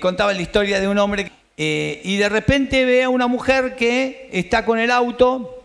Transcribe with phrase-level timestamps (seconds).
[0.00, 4.30] Contaba la historia de un hombre eh, y de repente ve a una mujer que
[4.32, 5.64] está con el auto,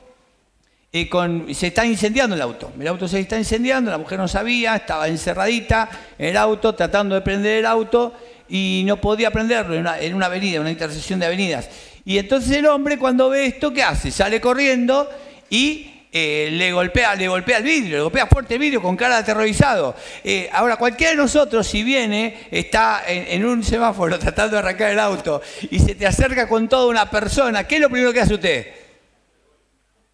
[0.92, 1.08] eh,
[1.54, 2.72] se está incendiando el auto.
[2.80, 5.88] El auto se está incendiando, la mujer no sabía, estaba encerradita
[6.18, 8.14] en el auto, tratando de prender el auto
[8.50, 11.70] y no podía prenderlo en una, en avenida, una intersección de avenidas.
[12.04, 14.10] Y entonces el hombre cuando ve esto, ¿qué hace?
[14.10, 15.08] Sale corriendo
[15.52, 19.16] y eh, le, golpea, le golpea el vidrio, le golpea fuerte el vidrio con cara
[19.16, 19.96] de aterrorizado.
[20.24, 25.00] Eh, ahora, cualquiera de nosotros, si viene, está en, un semáforo tratando de arrancar el
[25.00, 28.34] auto y se te acerca con toda una persona, ¿qué es lo primero que hace
[28.34, 28.89] usted?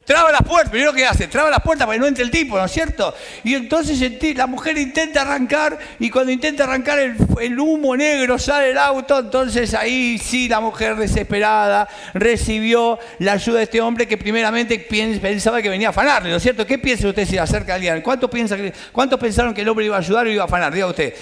[0.06, 2.60] Traba la puerta, primero que hace, traba la puerta para que no entre el tipo,
[2.60, 3.12] ¿no es cierto?
[3.44, 4.00] Y entonces
[4.36, 9.74] la mujer intenta arrancar y cuando intenta arrancar el, humo negro sale el auto, entonces
[9.74, 14.78] ahí sí la mujer desesperada recibió la ayuda de este hombre que primeramente
[15.20, 16.68] pensaba que venía a afanarle, ¿no es cierto?
[16.68, 18.02] ¿Qué piensa usted si acerca a alguien?
[18.02, 18.56] ¿Cuántos, piensa
[18.92, 20.72] ¿Cuántos pensaron que el hombre iba a ayudar o iba a afanar?
[20.72, 21.16] Diga usted.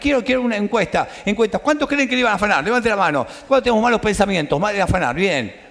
[0.00, 1.08] Quiero una encuesta.
[1.24, 1.58] encuesta.
[1.58, 2.62] ¿Cuántos creen que le iban a afanar?
[2.62, 3.26] Levante la mano.
[3.48, 4.60] ¿Cuántos tenemos malos pensamientos?
[4.60, 5.16] Mal de afanar.
[5.16, 5.63] Bien.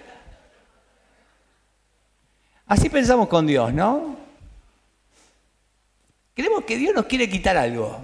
[2.65, 4.17] Así pensamos con Dios, ¿no?
[6.33, 7.99] Creemos que Dios nos quiere quitar algo.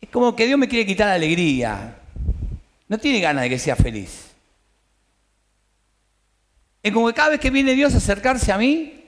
[0.00, 1.98] Es como que Dios me quiere quitar la alegría.
[2.88, 4.30] No tiene ganas de que sea feliz.
[6.82, 9.06] Es como que cada vez que viene Dios a acercarse a mí,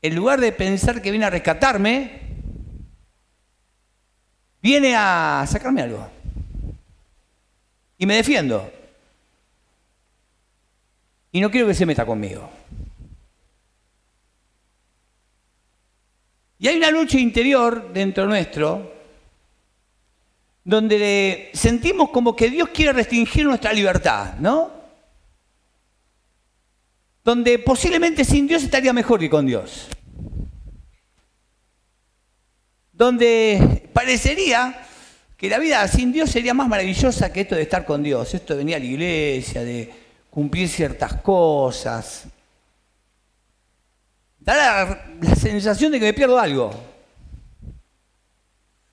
[0.00, 2.20] en lugar de pensar que viene a rescatarme,
[4.62, 6.08] viene a sacarme algo.
[7.98, 8.79] Y me defiendo.
[11.32, 12.50] Y no quiero que se meta conmigo.
[16.58, 19.00] Y hay una lucha interior dentro nuestro
[20.62, 24.70] donde sentimos como que Dios quiere restringir nuestra libertad, ¿no?
[27.24, 29.88] Donde posiblemente sin Dios estaría mejor que con Dios.
[32.92, 34.86] Donde parecería
[35.36, 38.52] que la vida sin Dios sería más maravillosa que esto de estar con Dios, esto
[38.52, 39.90] de venir a la iglesia, de
[40.30, 42.24] cumplir ciertas cosas.
[44.38, 46.70] Da la, sensación de que me pierdo algo.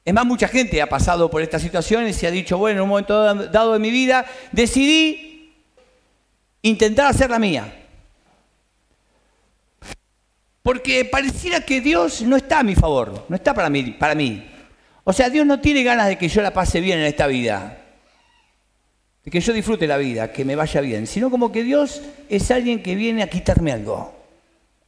[0.04, 2.90] Es más, mucha gente ha pasado por estas situaciones y ha dicho, bueno, en un
[2.90, 5.54] momento dado de mi vida decidí
[6.62, 7.86] intentar hacer la mía.
[10.64, 14.50] Porque pareciera que Dios no está a mi favor, no está para mí, para mí.
[15.04, 17.87] O sea, Dios no tiene ganas de que yo la pase bien en esta vida
[19.30, 22.82] que yo disfrute la vida, que me vaya bien, sino como que Dios es alguien
[22.82, 24.16] que viene a quitarme algo,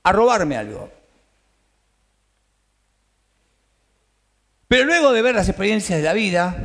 [0.03, 0.89] a robarme algo.
[4.69, 6.63] Pero luego de ver las experiencias de la vida,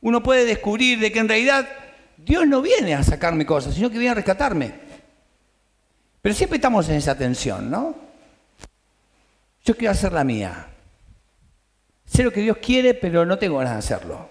[0.00, 1.68] uno puede descubrir de que en realidad
[2.16, 4.72] Dios no viene a sacarme cosas, sino que viene a rescatarme.
[6.22, 7.94] Pero siempre estamos en esa tensión, ¿no?
[9.64, 10.68] Yo quiero hacer la mía.
[12.06, 14.29] Sé lo que Dios quiere, pero no tengo ganas de hacerlo.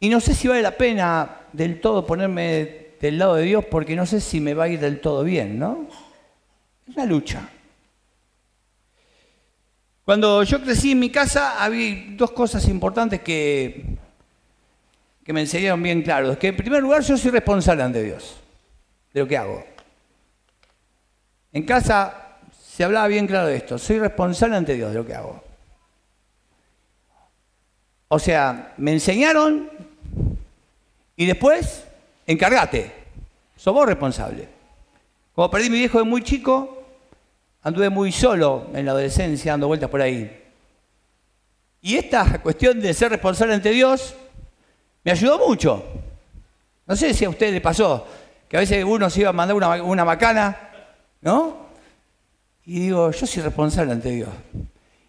[0.00, 3.94] Y no sé si vale la pena del todo ponerme del lado de Dios porque
[3.94, 5.86] no sé si me va a ir del todo bien, ¿no?
[6.88, 7.48] Es una lucha.
[10.04, 13.98] Cuando yo crecí en mi casa había dos cosas importantes que,
[15.26, 16.32] me enseñaron bien claro.
[16.32, 18.40] Es que en primer lugar yo soy responsable ante Dios
[19.12, 19.64] de lo que hago.
[21.52, 23.78] En casa se hablaba bien claro de esto.
[23.78, 25.44] Soy responsable ante Dios de lo que hago.
[28.08, 29.70] O sea, me enseñaron
[31.20, 31.84] y después,
[32.26, 32.90] encárgate.
[33.54, 34.48] Sos vos responsable.
[35.34, 36.82] Como perdí a mi viejo de muy chico,
[37.60, 40.44] anduve muy solo en la adolescencia, dando vueltas por ahí.
[41.82, 44.14] Y esta cuestión de ser responsable ante Dios
[45.04, 45.84] me ayudó mucho.
[46.86, 48.06] No sé si a usted le pasó,
[48.48, 50.70] que a veces uno se iba a mandar una, macana,
[51.20, 51.66] ¿no?
[52.64, 54.30] Y digo, yo soy responsable ante Dios.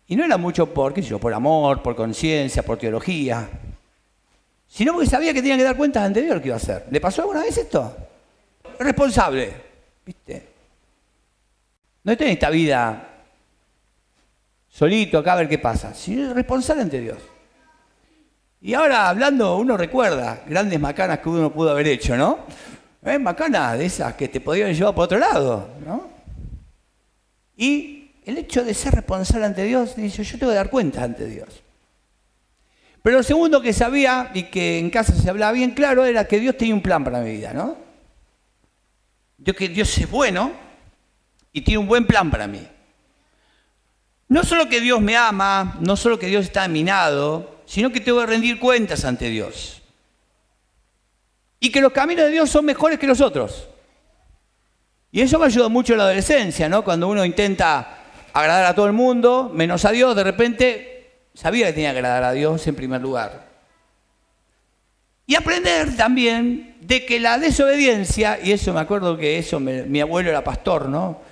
[0.07, 3.49] Y no era mucho por, qué por amor, por conciencia, por teología
[4.71, 6.85] sino porque sabía que tenía que dar cuentas ante Dios lo que iba a hacer.
[6.89, 7.93] ¿Le pasó alguna vez esto?
[8.79, 9.53] Responsable,
[10.05, 10.47] ¿viste?
[12.03, 13.09] No estoy en esta vida
[14.69, 17.17] solito acá a ver qué pasa, sino responsable ante Dios.
[18.61, 22.39] Y ahora hablando, uno recuerda grandes macanas que uno pudo haber hecho, ¿no?
[23.03, 23.19] ¿Eh?
[23.19, 26.09] Macanas de esas que te podían llevar por otro lado, ¿no?
[27.57, 31.25] Y el hecho de ser responsable ante Dios, dice, yo tengo que dar cuentas ante
[31.25, 31.61] Dios.
[33.01, 36.39] Pero lo segundo que sabía y que en casa se hablaba bien claro era que
[36.39, 37.75] Dios tenía un plan para mi vida, ¿no?
[39.39, 40.51] Yo que Dios es bueno
[41.51, 42.65] y tiene un buen plan para mí.
[44.27, 48.19] No solo que Dios me ama, no solo que Dios está aminado, sino que tengo
[48.19, 49.81] que rendir cuentas ante Dios.
[51.59, 53.67] Y que los caminos de Dios son mejores que los otros.
[55.11, 56.83] Y eso me ayudó mucho en la adolescencia, ¿no?
[56.83, 57.97] Cuando uno intenta
[58.31, 61.00] agradar a todo el mundo, menos a Dios, de repente
[61.33, 63.49] sabía que tenía que agradar a Dios en primer lugar.
[65.25, 70.29] Y aprender también de que la desobediencia, y eso me acuerdo que eso, mi abuelo
[70.29, 71.31] era pastor, ¿no?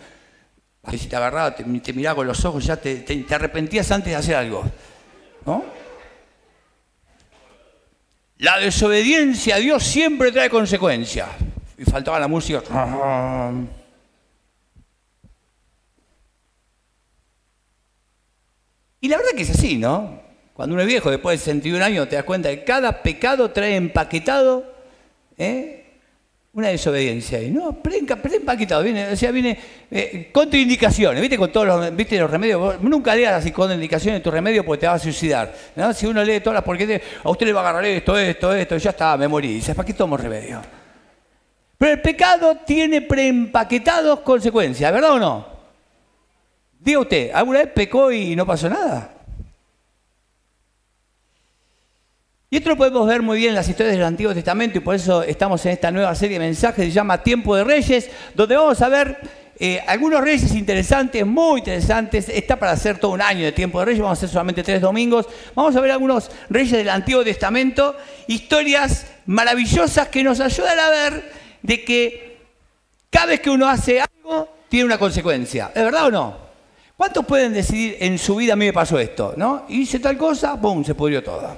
[0.97, 4.35] si te agarraba, te, miraba con los ojos, ya te, te, arrepentías antes de hacer
[4.35, 4.63] algo,
[5.45, 5.63] ¿no?
[8.37, 11.27] La desobediencia a Dios siempre trae consecuencias.
[11.77, 12.61] Y faltaba la música.
[19.01, 20.21] Y la verdad que es así, ¿no?
[20.53, 23.77] Cuando uno es viejo, después de 61 años, te das cuenta que cada pecado trae
[23.77, 24.65] empaquetado
[25.37, 25.85] ¿eh?
[26.51, 27.37] una desobediencia.
[27.37, 27.81] ahí, ¿no?
[27.81, 29.57] Pre-empaquetado, viene, o sea, viene
[29.89, 31.37] eh, contraindicaciones, ¿viste?
[31.37, 32.19] Con todos los, ¿viste?
[32.19, 32.81] los remedios.
[32.81, 35.55] nunca leas las contraindicaciones de tu remedio porque te va a suicidar.
[35.77, 35.93] ¿no?
[35.93, 38.75] Si uno lee todas las porque a usted le va a agarrar esto, esto, esto,
[38.75, 39.53] ya está, me morí.
[39.53, 40.61] Dices, ¿para qué tomo remedio?
[41.77, 45.58] Pero el pecado tiene preempaquetados consecuencias, ¿verdad o no?
[46.79, 49.13] Diga usted, ¿alguna vez pecó y no pasó nada?
[52.49, 54.95] Y esto lo podemos ver muy bien en las historias del Antiguo Testamento y por
[54.95, 58.55] eso estamos en esta nueva serie de mensajes que se llama Tiempo de Reyes, donde
[58.55, 59.19] vamos a ver
[59.59, 62.27] eh, algunos reyes interesantes, muy interesantes.
[62.29, 64.81] Está para hacer todo un año de Tiempo de Reyes, vamos a hacer solamente tres
[64.81, 65.27] domingos.
[65.53, 71.31] Vamos a ver algunos reyes del Antiguo Testamento, historias maravillosas que nos ayudan a ver
[71.61, 72.37] de que
[73.11, 75.71] cada vez que uno hace algo, tiene una consecuencia.
[75.75, 76.48] ¿Es verdad o no?
[76.99, 79.33] ¿Cuántos pueden decidir en su vida a mí me pasó esto?
[79.37, 79.63] ¿no?
[79.69, 80.83] Hice tal cosa, ¡pum!
[80.83, 81.55] se pudrió todo.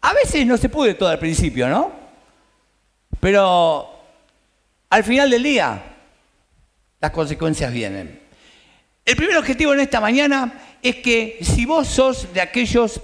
[0.00, 1.90] A veces no se puede todo al principio, ¿no?
[3.18, 3.90] Pero
[4.90, 5.82] al final del día,
[7.00, 8.20] las consecuencias vienen.
[9.04, 13.00] El primer objetivo en esta mañana es que si vos sos de aquellos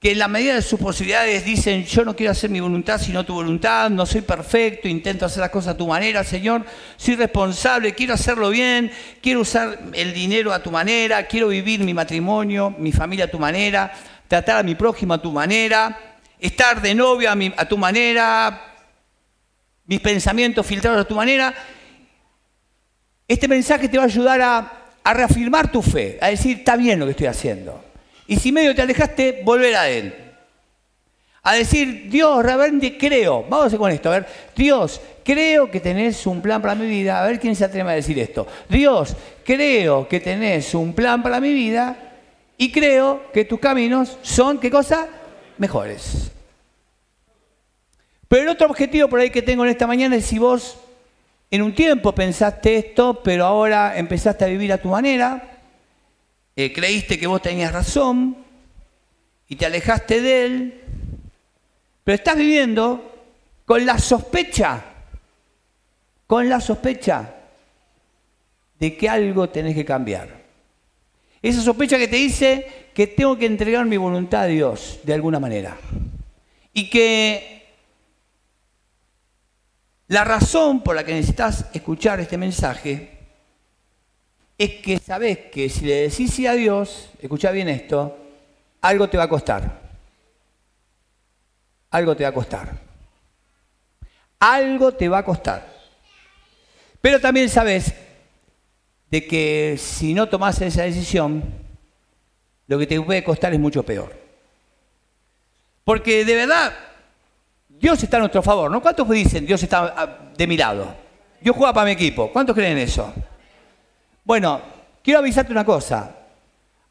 [0.00, 3.24] que en la medida de sus posibilidades dicen, yo no quiero hacer mi voluntad sino
[3.24, 6.64] tu voluntad, no soy perfecto, intento hacer las cosas a tu manera, Señor,
[6.96, 11.94] soy responsable, quiero hacerlo bien, quiero usar el dinero a tu manera, quiero vivir mi
[11.94, 13.92] matrimonio, mi familia a tu manera,
[14.28, 15.98] tratar a mi prójimo a tu manera,
[16.38, 18.76] estar de novia a, tu manera,
[19.84, 21.52] mis pensamientos filtrados a tu manera.
[23.26, 24.72] Este mensaje te va a ayudar a,
[25.02, 27.87] a reafirmar tu fe, a decir, está bien lo que estoy haciendo.
[28.28, 30.14] Y si medio te alejaste, volver a Él.
[31.42, 33.42] A decir, Dios, realmente creo.
[33.48, 34.10] Vamos con esto.
[34.10, 37.22] A ver, Dios, creo que tenés un plan para mi vida.
[37.22, 38.46] A ver quién se atreve a decir esto.
[38.68, 41.96] Dios, creo que tenés un plan para mi vida
[42.58, 45.08] y creo que tus caminos son, ¿qué cosa?
[45.56, 46.30] Mejores.
[48.28, 50.76] Pero el otro objetivo por ahí que tengo en esta mañana es si vos
[51.50, 55.57] en un tiempo pensaste esto, pero ahora empezaste a vivir a tu manera,
[56.58, 58.36] eh, creíste que vos tenías razón
[59.46, 60.80] y te alejaste de él,
[62.02, 63.28] pero estás viviendo
[63.64, 64.82] con la sospecha,
[66.26, 67.32] con la sospecha
[68.76, 70.36] de que algo tenés que cambiar.
[71.40, 75.38] Esa sospecha que te dice que tengo que entregar mi voluntad a Dios de alguna
[75.38, 75.78] manera.
[76.72, 77.68] Y que
[80.08, 83.17] la razón por la que necesitas escuchar este mensaje
[84.58, 88.18] es que sabes que si le decís a Dios, escucha bien esto,
[88.80, 89.80] algo te va a costar.
[91.90, 92.76] Algo te va a costar.
[94.40, 95.64] Algo te va a costar.
[97.00, 97.94] Pero también sabes
[99.10, 101.44] de que si no tomas esa decisión,
[102.66, 104.12] lo que te puede costar es mucho peor.
[105.84, 106.72] Porque de verdad,
[107.68, 108.82] Dios está a nuestro favor, ¿no?
[108.82, 110.94] ¿Cuántos dicen Dios está ah, de mi lado?
[111.40, 112.30] Dios juega para mi equipo.
[112.32, 113.14] ¿Cuántos creen eso?
[114.28, 114.60] Bueno,
[115.02, 116.14] quiero avisarte una cosa.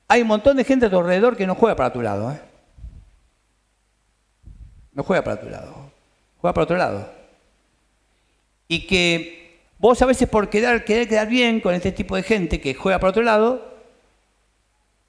[0.07, 2.31] Hay un montón de gente a tu alrededor que no juega para tu lado.
[2.31, 2.41] ¿eh?
[4.93, 5.91] No juega para tu lado.
[6.41, 7.07] Juega para otro lado.
[8.67, 12.59] Y que vos a veces por querer, querer quedar bien con este tipo de gente
[12.59, 13.71] que juega para otro lado,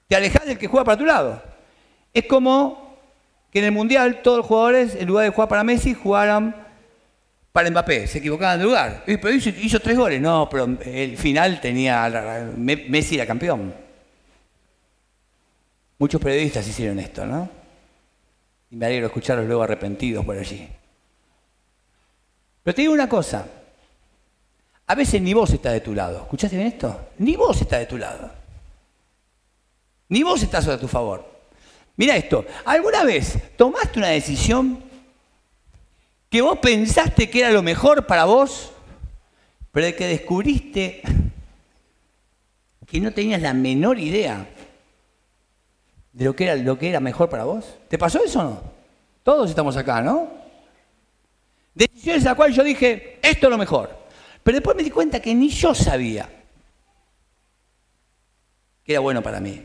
[0.06, 1.42] te alejas del que juega para tu lado.
[2.12, 2.94] Es como
[3.50, 6.67] que en el Mundial todos los jugadores, en lugar de jugar para Messi, jugaran
[7.58, 9.02] para Mbappé, se equivocaban de lugar.
[9.04, 10.20] Pero hizo, tres goles.
[10.20, 12.08] No, pero el final tenía.
[12.56, 13.74] Messi era campeón.
[15.98, 17.50] Muchos periodistas hicieron esto, ¿no?
[18.70, 20.68] Y me alegro escucharlos luego arrepentidos por allí.
[22.62, 23.44] Pero te digo una cosa.
[24.86, 26.18] A veces ni vos estás de tu lado.
[26.18, 27.08] ¿Escuchaste bien esto?
[27.18, 28.30] Ni vos estás de tu lado.
[30.10, 31.28] Ni vos estás a tu favor.
[31.96, 32.46] Mira esto.
[32.66, 34.87] ¿Alguna vez tomaste una decisión
[36.28, 38.72] que vos pensaste que era lo mejor para vos,
[39.72, 41.02] pero de que descubriste
[42.86, 44.48] que no tenías la menor idea
[46.12, 47.76] de lo que era lo que era mejor para vos.
[47.88, 48.62] ¿Te pasó eso o no?
[49.22, 50.28] Todos estamos acá, ¿no?
[51.74, 53.96] Decisiones a las cuales yo dije, esto es lo mejor.
[54.42, 56.28] Pero después me di cuenta que ni yo sabía
[58.82, 59.62] que era bueno para mí.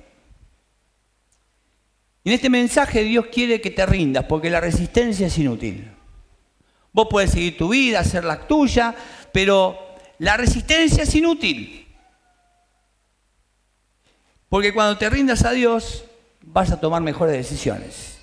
[2.26, 5.93] Y en este mensaje Dios quiere que te rindas, porque la resistencia es inútil.
[6.94, 8.96] Vos puedes seguir tu vida, hacer la tuya,
[9.32, 9.78] pero
[10.20, 11.88] la resistencia es inútil.
[14.48, 16.06] Porque cuando te rindas a Dios,
[16.44, 18.20] vas a tomar mejores decisiones.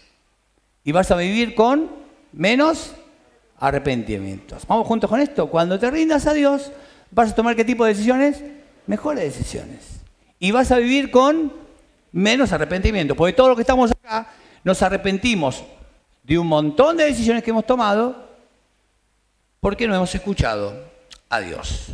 [0.85, 1.91] Y vas a vivir con
[2.33, 2.93] menos
[3.59, 4.65] arrepentimientos.
[4.69, 5.49] Vamos juntos con esto.
[5.49, 6.71] Cuando te rindas a Dios,
[7.11, 8.45] vas a tomar qué tipo de decisiones?
[8.87, 10.01] Mejores decisiones.
[10.39, 11.53] Y vas a vivir con
[12.13, 13.17] menos arrepentimiento.
[13.17, 14.29] Porque todos los que estamos acá
[14.63, 15.65] nos arrepentimos
[16.23, 18.30] de un montón de decisiones que hemos tomado
[19.61, 20.91] porque no hemos escuchado
[21.29, 21.93] a Dios.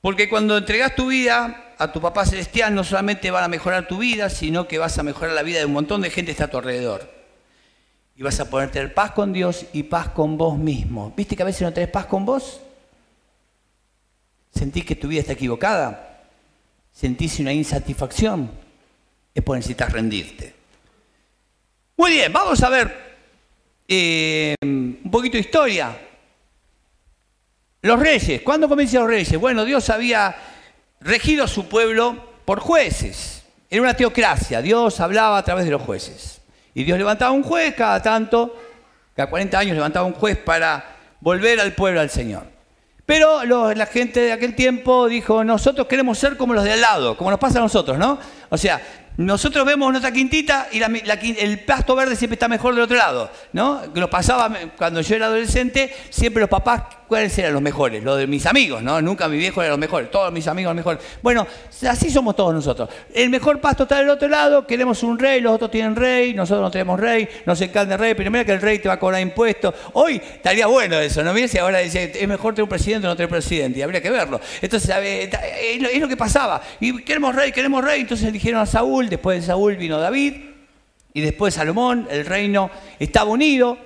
[0.00, 3.98] Porque cuando entregas tu vida a tu papá celestial, no solamente van a mejorar tu
[3.98, 6.44] vida, sino que vas a mejorar la vida de un montón de gente que está
[6.44, 7.10] a tu alrededor.
[8.16, 11.12] Y vas a poder tener paz con Dios y paz con vos mismo.
[11.16, 12.60] ¿Viste que a veces no tenés paz con vos?
[14.54, 16.22] ¿Sentís que tu vida está equivocada?
[16.92, 18.52] ¿Sentís una insatisfacción?
[19.34, 20.54] Es por necesitar rendirte.
[21.96, 23.13] Muy bien, vamos a ver
[23.86, 25.96] eh, un poquito de historia.
[27.82, 29.38] Los reyes, ¿cuándo comienzan los reyes?
[29.38, 30.34] Bueno, Dios había
[31.00, 33.42] regido a su pueblo por jueces.
[33.68, 36.40] Era una teocracia, Dios hablaba a través de los jueces.
[36.74, 38.56] Y Dios levantaba un juez cada tanto,
[39.14, 42.54] cada 40 años levantaba un juez para volver al pueblo al Señor.
[43.06, 43.42] Pero
[43.74, 47.30] la gente de aquel tiempo dijo, nosotros queremos ser como los de al lado, como
[47.30, 48.18] nos pasa a nosotros, ¿no?
[48.48, 48.80] O sea,
[49.16, 53.82] nosotros vemos nuestra quintita y el pasto verde siempre está mejor del otro lado, ¿no?
[53.94, 58.02] Lo pasaba cuando yo era adolescente, siempre los papás, ¿cuáles eran los mejores?
[58.02, 59.00] Los de mis amigos, ¿no?
[59.00, 61.00] Nunca mi viejo era los mejores, todos mis amigos los mejores.
[61.22, 61.46] Bueno,
[61.88, 62.88] así somos todos nosotros.
[63.14, 66.62] El mejor pasto está del otro lado, queremos un rey, los otros tienen rey, nosotros
[66.62, 68.98] no tenemos rey, nos encanta el rey, pero mira que el rey te va a
[68.98, 69.74] cobrar impuestos.
[69.92, 71.32] Hoy estaría bueno eso, ¿no?
[71.32, 74.02] Mira si ahora dice, es mejor tener un presidente o no tener presidente, y habría
[74.02, 74.40] que verlo.
[74.60, 76.60] Entonces, es lo que pasaba.
[76.80, 80.34] Y queremos rey, queremos rey, entonces eligieron a Saúl después de Saúl vino David,
[81.14, 83.78] y después Salomón, el reino estaba unido,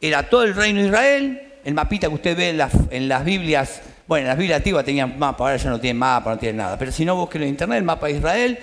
[0.00, 4.22] era todo el reino de Israel, el mapita que usted ve en las, Biblias, bueno,
[4.22, 6.90] en las Biblias antiguas tenían mapa, ahora ya no tienen mapa, no tienen nada, pero
[6.90, 8.58] si no busquen en internet el mapa de Israel,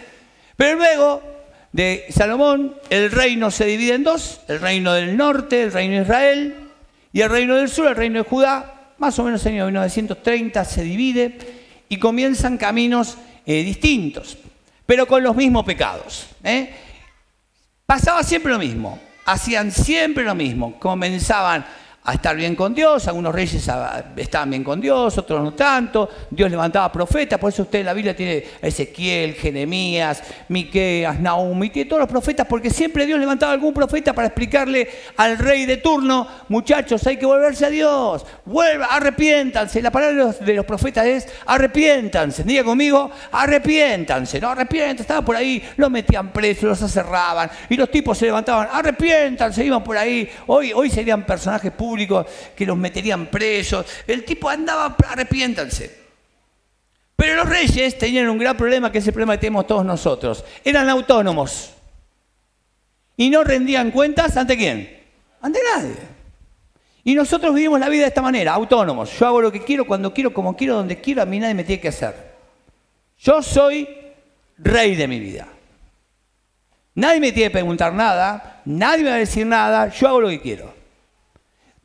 [0.56, 1.22] pero luego
[1.72, 6.02] de Salomón el reino se divide en dos, el reino del norte, el reino de
[6.02, 6.56] Israel,
[7.14, 9.66] y el reino del sur, el reino de Judá, más o menos en el año
[9.66, 11.38] 1930 se divide
[11.88, 14.40] y comienzan caminos eh, distintos
[14.88, 16.26] pero con los mismos pecados.
[16.44, 16.74] ¿eh?
[17.86, 21.64] Pasaba siempre lo mismo, hacían siempre lo mismo, comenzaban
[22.08, 23.70] a estar bien con Dios, algunos reyes
[24.16, 27.92] estaban bien con Dios, otros no tanto, Dios levantaba profetas, por eso usted en la
[27.92, 33.52] Biblia tiene Ezequiel, Jeremías, Miqueas, Nahum, y tiene todos los profetas, porque siempre Dios levantaba
[33.52, 34.88] algún profeta para explicarle
[35.18, 40.54] al rey de turno, muchachos, hay que volverse a Dios, vuelva, arrepiéntanse, la palabra de
[40.54, 46.64] los, profetas es arrepiéntanse, diga conmigo, arrepiéntanse, no arrepiéntanse, estaban por ahí, los metían presos,
[46.64, 51.74] los acerraban, y los tipos se levantaban, arrepiéntanse, iban por ahí, hoy, hoy serían personajes
[51.74, 53.86] públicos, que los meterían presos.
[54.06, 56.06] El tipo andaba, arrepiéntanse.
[57.16, 60.46] Pero los reyes tenían un gran problema, que es el problema que tenemos todos nosotros.
[60.64, 61.74] Eran autónomos.
[63.16, 65.02] Y no rendían cuentas ante quién?
[65.42, 65.96] Ante nadie.
[67.04, 69.18] Y nosotros vivimos la vida de esta manera, autónomos.
[69.18, 71.64] Yo hago lo que quiero, cuando quiero, como quiero, donde quiero, a mí nadie me
[71.64, 72.14] tiene que hacer.
[73.18, 73.88] Yo soy
[74.58, 75.48] rey de mi vida.
[76.94, 80.30] Nadie me tiene que preguntar nada, nadie me va a decir nada, yo hago lo
[80.30, 80.77] que quiero.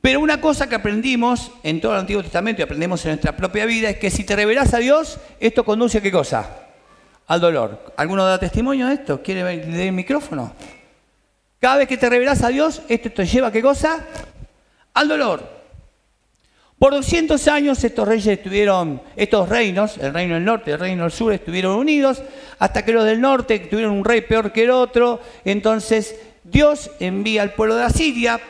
[0.03, 3.65] Pero una cosa que aprendimos en todo el Antiguo Testamento y aprendemos en nuestra propia
[3.67, 6.45] vida es que si te revelas a Dios, esto conduce a qué cosa?
[7.29, 7.95] Al dolor.
[7.97, 9.23] ¿Alguno da testimonio de esto?
[9.23, 10.55] ¿Quiere ver el micrófono?
[11.61, 14.05] Cada vez que te revelas a Dios, esto te lleva a qué cosa?
[14.93, 15.63] Al dolor.
[16.81, 21.05] Por 200 años estos reyes estuvieron, estos reinos, el reino del norte y el reino
[21.05, 22.21] del sur, estuvieron unidos,
[22.59, 25.21] hasta que los del norte tuvieron un rey peor que el otro.
[25.45, 28.41] Entonces Dios envía al pueblo de Asiria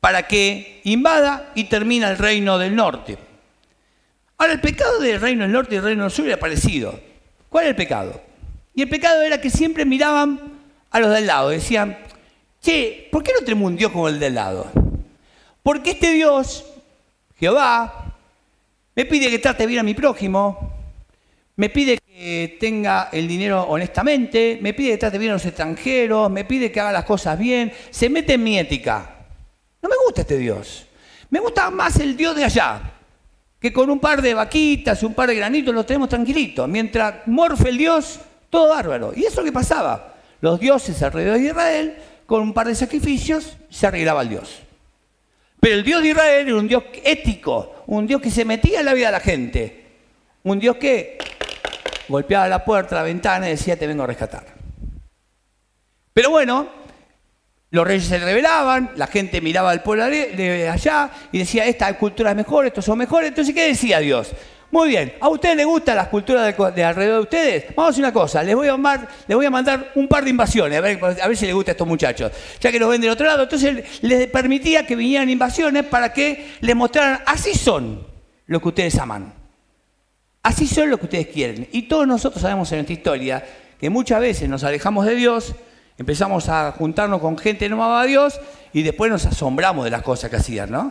[0.00, 3.18] para que invada y termina el reino del norte.
[4.38, 6.98] Ahora, el pecado del reino del norte y el reino del sur era parecido.
[7.50, 8.22] ¿Cuál era el pecado?
[8.74, 10.40] Y el pecado era que siempre miraban
[10.90, 11.98] a los del lado, decían,
[12.62, 14.70] che, ¿por qué no tenemos un Dios como el del lado?
[15.62, 16.64] Porque este Dios,
[17.38, 18.14] Jehová,
[18.94, 20.74] me pide que trate bien a mi prójimo,
[21.56, 26.30] me pide que tenga el dinero honestamente, me pide que trate bien a los extranjeros,
[26.30, 29.09] me pide que haga las cosas bien, se mete en mi ética.
[29.82, 30.86] No me gusta este Dios.
[31.30, 32.80] Me gusta más el Dios de allá,
[33.60, 36.66] que con un par de vaquitas, un par de granitos lo tenemos tranquilito.
[36.66, 38.20] Mientras morfe el Dios,
[38.50, 39.12] todo bárbaro.
[39.14, 40.14] Y eso es lo que pasaba.
[40.40, 41.96] Los dioses alrededor de Israel,
[42.26, 44.60] con un par de sacrificios, se arreglaba el Dios.
[45.60, 48.86] Pero el Dios de Israel era un Dios ético, un Dios que se metía en
[48.86, 49.86] la vida de la gente,
[50.42, 51.18] un Dios que
[52.08, 54.46] golpeaba la puerta, la ventana y decía, te vengo a rescatar.
[56.14, 56.68] Pero bueno,
[57.70, 62.30] los reyes se rebelaban, la gente miraba al pueblo de allá y decía, esta cultura
[62.30, 63.28] es mejor, estos son mejores.
[63.28, 64.32] Entonces, ¿qué decía Dios?
[64.72, 67.64] Muy bien, ¿a ustedes les gustan las culturas de, alrededor de ustedes?
[67.74, 70.22] Vamos a hacer una cosa, les voy a, mandar, les voy a mandar un par
[70.22, 73.10] de invasiones, a ver, si les gusta a estos muchachos, ya que los ven del
[73.10, 73.42] otro lado.
[73.42, 78.06] Entonces les permitía que vinieran invasiones para que les mostraran, así son
[78.46, 79.34] los que ustedes aman,
[80.44, 81.68] así son los que ustedes quieren.
[81.72, 83.44] Y todos nosotros sabemos en esta historia
[83.80, 85.52] que muchas veces nos alejamos de Dios,
[86.00, 88.40] empezamos a juntarnos con gente que no amaba a Dios
[88.72, 90.90] y después nos asombramos de las cosas que hacían, ¿no?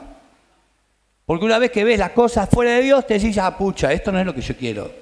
[1.25, 4.11] Porque una vez que ves las cosas fuera de Dios, te decís, ah, pucha, esto
[4.11, 4.93] no es lo que yo quiero.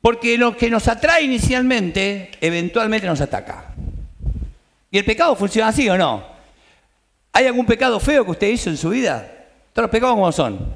[0.00, 3.74] Porque lo que nos atrae inicialmente, eventualmente nos ataca.
[4.88, 6.24] ¿Y el pecado funciona así o no?
[7.32, 9.28] ¿Hay algún pecado feo que usted hizo en su vida?
[9.72, 10.74] Todos los pecados como son.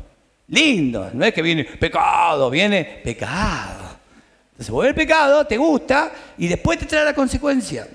[0.48, 1.14] Lindos.
[1.14, 3.77] No es que viene pecado, viene pecado.
[4.58, 7.86] Entonces vuelve el pecado, te gusta y después te trae la consecuencia.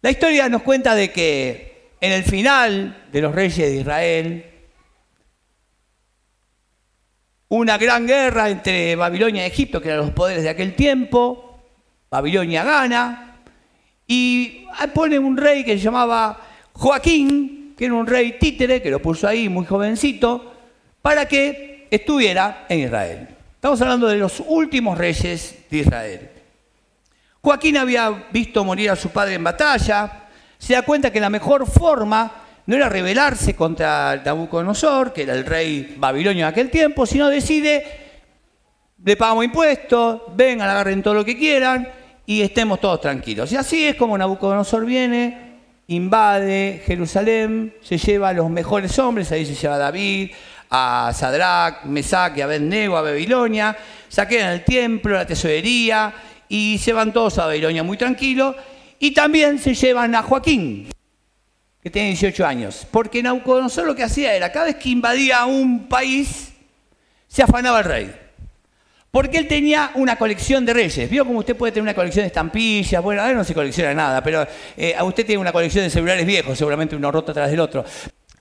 [0.00, 4.46] La historia nos cuenta de que en el final de los reyes de Israel,
[7.48, 11.60] una gran guerra entre Babilonia y Egipto, que eran los poderes de aquel tiempo,
[12.10, 13.42] Babilonia gana,
[14.06, 16.40] y pone un rey que se llamaba
[16.72, 20.54] Joaquín, que era un rey títere, que lo puso ahí muy jovencito,
[21.02, 23.28] para que estuviera en Israel.
[23.60, 26.30] Estamos hablando de los últimos reyes de Israel.
[27.42, 31.66] Joaquín había visto morir a su padre en batalla, se da cuenta que la mejor
[31.66, 32.32] forma
[32.64, 37.84] no era rebelarse contra Nabucodonosor, que era el rey babilonio de aquel tiempo, sino decide,
[39.04, 41.86] le pagamos impuestos, vengan, agarren todo lo que quieran
[42.24, 43.52] y estemos todos tranquilos.
[43.52, 49.44] Y así es como Nabucodonosor viene, invade Jerusalén, se lleva a los mejores hombres, ahí
[49.44, 50.30] se lleva a David,
[50.70, 53.76] a Sadrach, Mesac y Abednego a Babilonia,
[54.08, 56.14] saquean el templo, la tesorería
[56.48, 58.56] y se van todos a Babilonia muy tranquilos
[58.98, 60.88] y también se llevan a Joaquín,
[61.82, 65.88] que tiene 18 años, porque Nabucodonosor lo que hacía era, cada vez que invadía un
[65.88, 66.52] país,
[67.26, 68.14] se afanaba el rey.
[69.10, 71.10] Porque él tenía una colección de reyes.
[71.10, 73.02] Vio como usted puede tener una colección de estampillas.
[73.02, 76.56] Bueno, ahora no se colecciona nada, pero eh, usted tiene una colección de celulares viejos,
[76.56, 77.84] seguramente uno roto atrás del otro.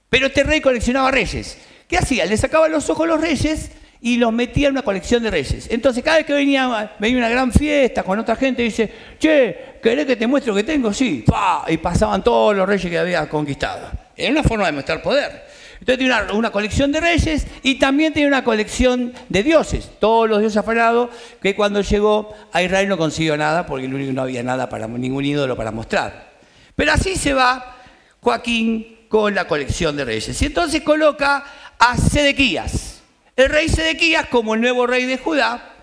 [0.09, 1.57] Pero este rey coleccionaba reyes.
[1.89, 2.25] ¿Qué hacía?
[2.27, 5.67] Le sacaba los ojos a los reyes y los metía en una colección de reyes.
[5.71, 10.05] Entonces, cada vez que venía, venía una gran fiesta con otra gente, dice, che, ¿querés
[10.05, 10.93] que te muestre lo que tengo?
[10.93, 11.25] Sí,
[11.67, 13.89] y pasaban todos los reyes que había conquistado.
[14.15, 15.47] Era una forma de mostrar poder.
[15.79, 20.41] Entonces tenía una, colección de reyes y también tenía una colección de dioses, todos los
[20.41, 21.09] dioses afanados,
[21.41, 25.57] que cuando llegó a Israel no consiguió nada, porque no había nada para ningún ídolo
[25.57, 26.33] para mostrar.
[26.75, 27.77] Pero así se va
[28.21, 30.39] Joaquín con la colección de reyes.
[30.41, 31.43] Y entonces coloca
[31.79, 33.01] a Sedequías.
[33.35, 35.73] El rey Sedequías, como el nuevo rey de Judá,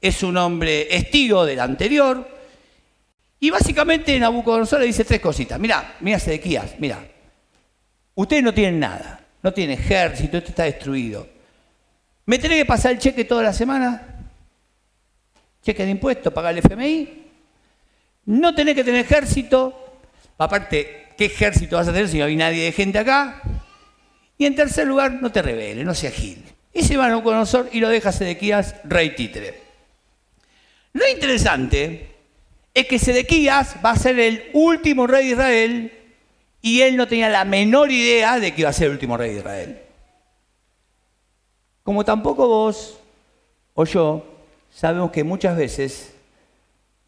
[0.00, 2.36] es un hombre estilo del anterior.
[3.40, 5.58] Y básicamente Nabucodonosor le dice tres cositas.
[5.58, 7.02] Mira, mira Sedequías, mira.
[8.14, 11.26] Ustedes no tienen nada, no tienen ejército, esto está destruido.
[12.26, 14.26] ¿Me tenés que pasar el cheque toda la semana?
[15.62, 17.26] Cheque de impuestos, pagar el FMI.
[18.26, 20.00] No tenés que tener ejército.
[20.36, 23.40] Aparte, ¿qué ejército vas a tener si no hay nadie de gente acá?
[24.38, 26.44] Y en tercer lugar, no te rebeles, no seas gil.
[26.72, 29.60] Y se va a Nabucodonosor y lo deja Sedequías rey títere.
[30.92, 32.14] Lo interesante
[32.72, 35.92] es que Sedequías va a ser el último rey de Israel
[36.62, 39.32] y él no tenía la menor idea de que iba a ser el último rey
[39.32, 39.82] de Israel.
[41.82, 43.00] Como tampoco vos
[43.74, 44.24] o yo
[44.70, 46.12] sabemos que muchas veces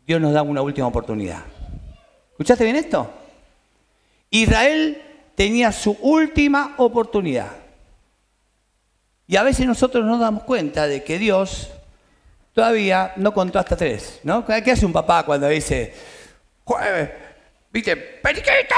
[0.07, 1.45] Dios nos da una última oportunidad.
[2.33, 3.09] ¿Escuchaste bien esto?
[4.31, 5.10] Israel
[5.40, 7.53] tenía su última oportunidad.
[9.26, 11.70] Y a veces nosotros nos damos cuenta de que Dios
[12.53, 14.44] todavía no contó hasta tres, ¿no?
[14.44, 15.94] ¿Qué hace un papá cuando dice,
[17.72, 18.74] viste, periquito,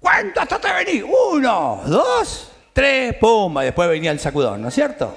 [0.00, 1.00] cuánto hasta te vení?
[1.02, 5.16] Uno, dos, tres, pumba, después venía el sacudón, ¿no es cierto?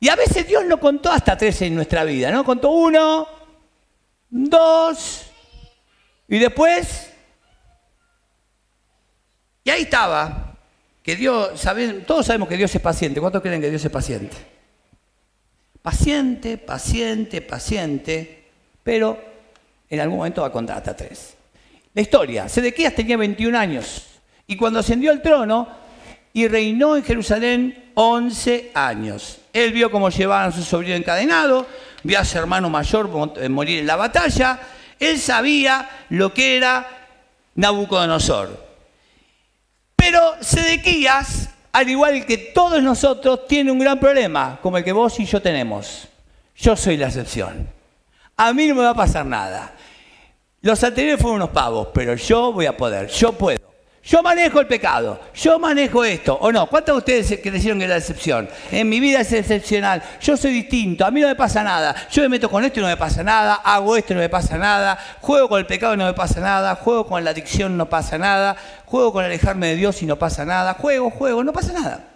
[0.00, 2.42] Y a veces Dios no contó hasta tres en nuestra vida, ¿no?
[2.42, 3.28] Contó uno,
[4.30, 5.26] dos,
[6.26, 7.11] y después,
[9.64, 10.52] y ahí estaba,
[11.02, 11.60] que Dios,
[12.06, 13.20] todos sabemos que Dios es paciente.
[13.20, 14.36] ¿Cuántos creen que Dios es paciente?
[15.82, 18.44] Paciente, paciente, paciente,
[18.82, 19.18] pero
[19.90, 21.34] en algún momento va a contar hasta tres.
[21.94, 24.06] La historia, Sedequías tenía 21 años
[24.46, 25.68] y cuando ascendió al trono
[26.32, 29.38] y reinó en Jerusalén 11 años.
[29.52, 31.66] Él vio cómo llevaban a su sobrino encadenado,
[32.04, 33.08] vio a su hermano mayor
[33.50, 34.60] morir en la batalla,
[34.98, 37.08] él sabía lo que era
[37.56, 38.71] Nabucodonosor.
[40.12, 45.18] Pero Sedequías, al igual que todos nosotros, tiene un gran problema, como el que vos
[45.18, 46.06] y yo tenemos.
[46.54, 47.66] Yo soy la excepción.
[48.36, 49.72] a mí no me va a pasar nada.
[50.60, 53.71] Los anteriores fueron unos pavos, pero yo voy a poder, yo puedo.
[54.04, 56.66] Yo manejo el pecado, yo manejo esto, ¿o no?
[56.66, 58.48] ¿Cuántos de ustedes creyeron que era excepción?
[58.72, 62.22] En mi vida es excepcional, yo soy distinto, a mí no me pasa nada, yo
[62.22, 64.58] me meto con esto y no me pasa nada, hago esto y no me pasa
[64.58, 67.76] nada, juego con el pecado y no me pasa nada, juego con la adicción y
[67.76, 71.52] no pasa nada, juego con alejarme de Dios y no pasa nada, juego, juego, no
[71.52, 72.08] pasa nada.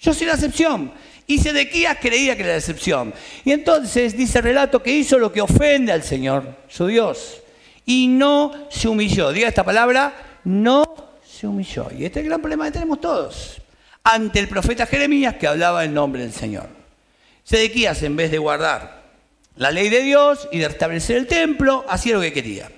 [0.00, 0.92] Yo soy la excepción.
[1.26, 3.12] Y Sedequías creía que era la excepción.
[3.44, 7.42] Y entonces dice el relato que hizo lo que ofende al Señor, su Dios,
[7.84, 9.30] y no se humilló.
[9.30, 11.03] Diga esta palabra, no
[11.48, 11.88] humilló.
[11.90, 13.60] Y este es el gran problema que tenemos todos.
[14.02, 16.68] Ante el profeta Jeremías que hablaba en nombre del Señor.
[17.42, 19.04] Sedequías, en vez de guardar
[19.56, 22.70] la ley de Dios y de restablecer el templo, hacía lo que quería.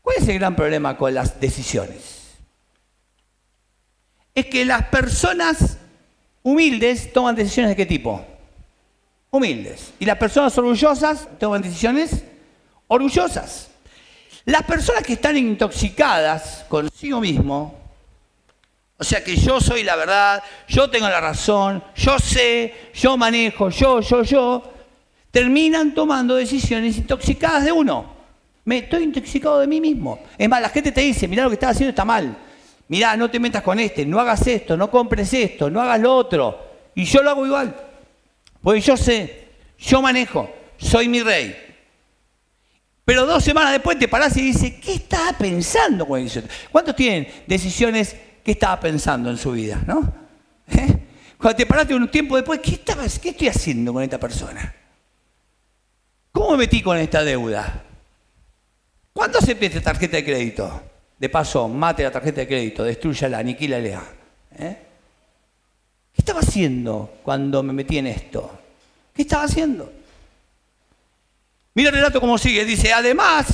[0.00, 2.36] ¿Cuál es el gran problema con las decisiones?
[4.34, 5.78] Es que las personas
[6.42, 8.24] humildes toman decisiones de qué tipo?
[9.30, 9.92] Humildes.
[9.98, 12.24] Y las personas orgullosas toman decisiones
[12.88, 13.71] orgullosas.
[14.44, 17.80] Las personas que están intoxicadas consigo mismo,
[18.98, 23.68] o sea que yo soy la verdad, yo tengo la razón, yo sé, yo manejo,
[23.70, 24.72] yo, yo, yo,
[25.30, 28.12] terminan tomando decisiones intoxicadas de uno.
[28.64, 30.20] Me estoy intoxicado de mí mismo.
[30.38, 32.36] Es más, la gente te dice, mira lo que estás haciendo está mal.
[32.88, 36.14] Mirá, no te metas con este, no hagas esto, no compres esto, no hagas lo
[36.14, 36.58] otro.
[36.94, 37.74] Y yo lo hago igual.
[38.62, 41.71] Porque yo sé, yo manejo, soy mi rey.
[43.04, 46.26] Pero dos semanas después te parás y dices, ¿qué estaba pensando con?
[46.70, 49.82] ¿Cuántos tienen decisiones que estaba pensando en su vida?
[49.86, 50.12] ¿no?
[50.68, 50.98] ¿Eh?
[51.36, 54.74] Cuando te paraste un tiempo después, ¿qué, estaba, ¿qué estoy haciendo con esta persona?
[56.30, 57.84] ¿Cómo me metí con esta deuda?
[59.12, 60.82] ¿Cuándo se pierde tarjeta de crédito?
[61.18, 64.02] De paso, mate la tarjeta de crédito, destruyala, aniquílala.
[64.58, 64.76] ¿Eh?
[66.12, 68.58] ¿Qué estaba haciendo cuando me metí en esto?
[69.14, 69.92] ¿Qué estaba haciendo?
[71.74, 72.64] Mira el relato cómo sigue.
[72.64, 73.46] Dice, además,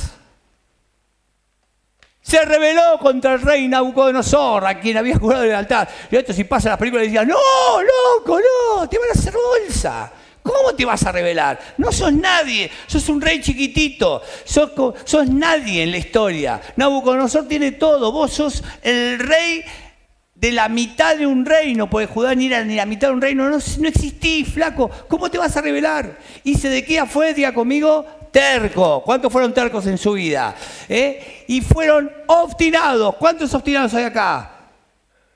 [2.21, 5.89] se rebeló contra el rey Nabucodonosor, a quien había jurado el altar.
[6.11, 7.35] Y esto si pasa las películas decía, no,
[7.81, 10.11] loco, no, te van a hacer bolsa.
[10.43, 11.59] ¿Cómo te vas a rebelar?
[11.77, 16.61] No sos nadie, sos un rey chiquitito, sos nadie en la historia.
[16.75, 19.63] Nabucodonosor tiene todo, vos sos el rey
[20.39, 23.21] de la mitad de un reino, porque Judá ni era ni la mitad de un
[23.21, 26.17] reino, no, no existí, flaco, ¿cómo te vas a revelar?
[26.45, 29.03] Y Sedequía fue, diga conmigo, terco.
[29.03, 30.55] ¿Cuántos fueron tercos en su vida?
[30.87, 31.43] ¿Eh?
[31.47, 33.15] Y fueron obstinados.
[33.15, 34.51] ¿Cuántos obstinados hay acá?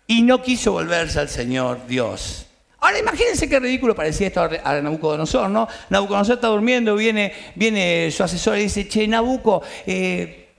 [0.07, 2.45] Y no quiso volverse al Señor Dios.
[2.79, 5.67] Ahora imagínense qué ridículo parecía esto a Nabucodonosor, ¿no?
[5.89, 10.49] Nabucodonosor está durmiendo, viene, viene su asesor y dice, che, Nabuco, eh,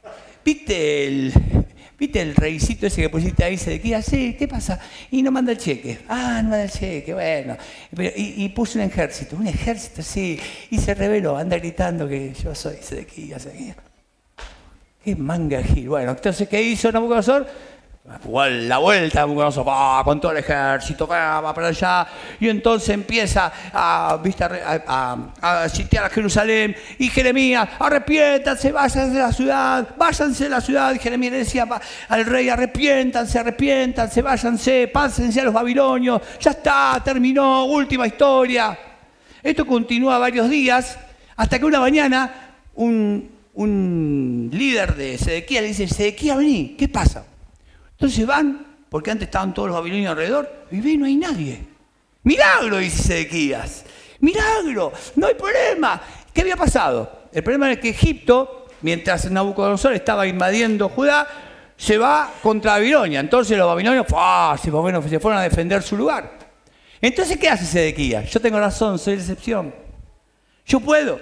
[0.43, 1.33] ¿viste el,
[2.05, 4.03] ¿Viste el reycito ese que pusiste ahí, Sedequía?
[4.03, 4.79] Sí, ¿qué pasa?
[5.11, 6.01] Y no manda el cheque.
[6.07, 7.57] Ah, no manda el cheque, bueno.
[8.14, 10.38] y, puso un ejército, un ejército, sí.
[10.69, 13.77] Y se reveló, anda gritando que yo soy Sedequía, Sedequía.
[15.03, 15.88] Qué manga gil.
[15.88, 17.47] Bueno, entonces, ¿qué hizo Nabucodonosor?
[18.05, 19.25] La vuelta
[20.05, 22.07] con todo el ejército, va para allá,
[22.38, 24.21] y entonces empieza a,
[25.40, 30.95] a, sitiar a Jerusalén, y Jeremías, arrepiéntanse, váyanse de la ciudad, váyanse de la ciudad,
[30.95, 31.67] y Jeremías le decía
[32.09, 38.79] al rey, arrepiéntanse, arrepiéntanse, váyanse, pásense a los babilonios, ya está, terminó, última historia.
[39.43, 40.99] Esto continúa varios días,
[41.37, 47.25] hasta que una mañana un, un líder de Sedequía le dice, Sedequía, vení, ¿qué pasa?
[47.95, 51.67] Entonces van, porque antes estaban todos los babilonios alrededor, y ve, no hay nadie.
[52.23, 53.85] Milagro, dice Sedequías.
[54.21, 56.01] Milagro, no hay problema.
[56.33, 57.25] ¿Qué había pasado?
[57.33, 61.27] El problema es que Egipto, mientras Nabucodonosor estaba invadiendo Judá,
[61.77, 63.21] se va contra Babilonia.
[63.21, 64.07] Entonces los babilonios
[65.09, 66.39] se fueron a defender su lugar.
[67.01, 68.31] Entonces, ¿qué hace Sedequías?
[68.31, 69.75] Yo tengo razón, soy la excepción.
[70.65, 71.21] Yo puedo.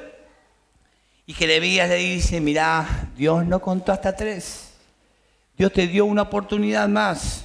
[1.27, 4.72] Y Jeremías le dice, mirá, Dios no contó hasta tres.
[5.57, 7.45] Dios te dio una oportunidad más.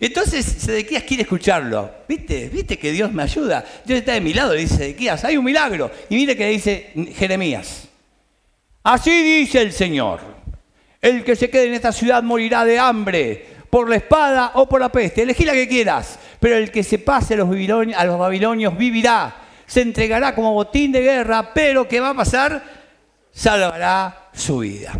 [0.00, 1.90] Entonces Sedequías quiere escucharlo.
[2.08, 2.48] ¿Viste?
[2.48, 3.64] ¿Viste que Dios me ayuda?
[3.84, 5.24] Dios está de mi lado, dice Sedequías.
[5.24, 5.90] Hay un milagro.
[6.08, 7.88] Y mire que dice Jeremías.
[8.84, 10.20] Así dice el Señor.
[11.00, 14.80] El que se quede en esta ciudad morirá de hambre, por la espada o por
[14.80, 15.22] la peste.
[15.22, 16.18] Elegí la que quieras.
[16.40, 17.48] Pero el que se pase a los,
[17.96, 19.36] a los babilonios vivirá.
[19.66, 22.62] Se entregará como botín de guerra, pero ¿qué va a pasar?
[23.30, 24.98] Salvará su vida.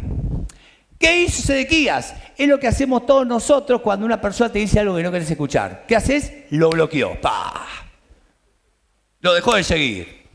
[0.98, 2.14] ¿Qué hizo Sedequías?
[2.36, 5.30] Es lo que hacemos todos nosotros cuando una persona te dice algo que no querés
[5.30, 5.84] escuchar.
[5.86, 6.32] ¿Qué haces?
[6.50, 7.20] Lo bloqueó.
[7.20, 7.66] ¡Pah!
[9.20, 10.26] Lo dejó de seguir.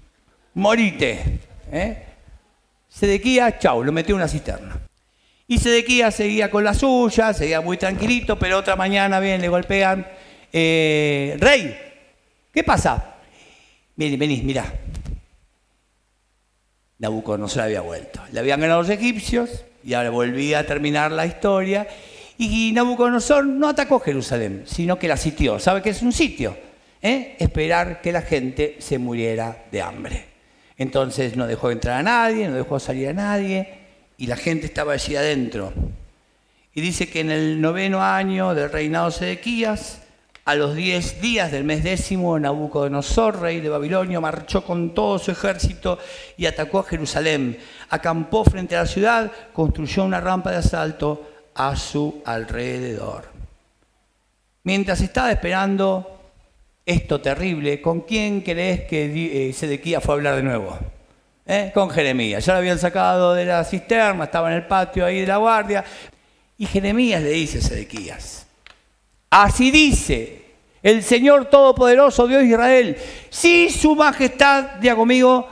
[0.54, 1.39] Morite.
[1.71, 2.06] ¿eh?
[2.88, 4.80] Sedequías, chau, lo metió en una cisterna.
[5.47, 10.08] Y Sedequías seguía con la suya, seguía muy tranquilito, pero otra mañana vienen, le golpean.
[10.54, 11.78] Eh, Rey,
[12.54, 13.15] ¿qué pasa?
[13.95, 14.65] Vení, vení, mirá.
[16.99, 18.21] Nabucodonosor había vuelto.
[18.32, 21.88] Le habían ganado los egipcios y ahora volvía a terminar la historia.
[22.38, 25.60] Y Nabucodonosor no atacó Jerusalén, sino que la sitió.
[25.60, 26.58] ¿Sabe qué es un sitio?
[27.02, 27.36] ¿Eh?
[27.39, 30.26] Esperar que la gente se muriera de hambre.
[30.78, 33.67] Entonces no dejó entrar a nadie, no dejó salir a nadie,
[34.17, 35.74] y la gente estaba allí adentro.
[36.74, 40.03] Y dice que en el noveno año del reinado de Sedequías,
[40.46, 45.32] a los diez días del mes décimo, Nabucodonosor, rey de Babilonia, marchó con todo su
[45.32, 45.98] ejército
[46.36, 47.58] y atacó a Jerusalén.
[47.90, 53.26] Acampó frente a la ciudad, construyó una rampa de asalto a su alrededor.
[54.64, 56.20] Mientras estaba esperando
[56.86, 60.78] esto terrible, ¿con quién crees que eh, Sedequías fue a hablar de nuevo?
[61.46, 61.72] ¿Eh?
[61.74, 62.46] Con Jeremías.
[62.46, 65.84] Ya lo habían sacado de la cisterna, estaba en el patio ahí de la guardia.
[66.58, 68.43] Y Jeremías le dice a Sedequías,
[69.41, 70.43] así dice
[70.84, 72.98] el Señor Todopoderoso, Dios de Israel,
[73.30, 75.48] si su majestad, diga conmigo,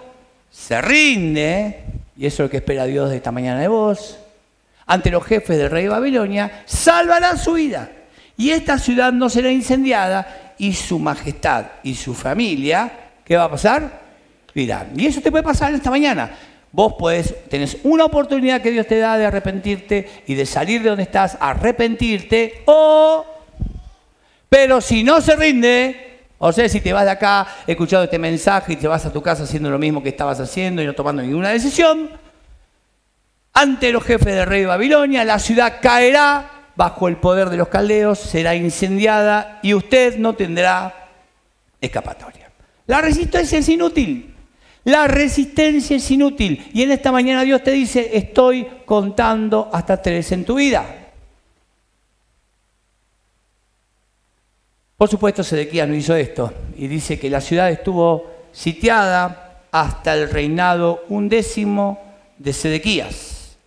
[0.51, 1.83] se rinde,
[2.17, 4.19] y eso es lo que espera Dios de esta mañana de vos,
[4.85, 7.89] ante los jefes del rey de Babilonia, salvará su vida.
[8.37, 12.91] Y esta ciudad no será incendiada y su majestad y su familia,
[13.23, 14.01] ¿qué va a pasar?
[14.53, 14.91] Virán.
[14.97, 16.29] Y eso te puede pasar esta mañana.
[16.73, 20.89] Vos podés, tenés una oportunidad que Dios te da de arrepentirte y de salir de
[20.89, 23.30] donde estás, arrepentirte, o,
[24.51, 28.73] pero si no se rinde, o sea, si te vas de acá escuchando este mensaje
[28.73, 31.21] y te vas a tu casa haciendo lo mismo que estabas haciendo y no tomando
[31.21, 32.09] ninguna decisión,
[33.53, 38.19] ante los jefes del rey Babilonia, la ciudad caerá bajo el poder de los caldeos,
[38.19, 41.07] será incendiada y usted no tendrá
[41.79, 42.51] escapatoria.
[42.87, 44.35] La resistencia es inútil.
[44.83, 46.69] La resistencia es inútil.
[46.73, 51.00] Y en esta mañana Dios te dice, estoy contando hasta tres en tu vida.
[55.01, 56.53] Por supuesto, Sedequías no hizo esto.
[56.77, 61.99] Y dice que la ciudad estuvo sitiada hasta el reinado undécimo
[62.37, 63.57] de Sedequías.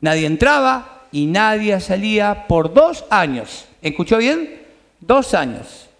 [0.00, 3.66] Nadie entraba y nadie salía por dos años.
[3.82, 4.62] ¿Escuchó bien?
[5.00, 5.90] Dos años.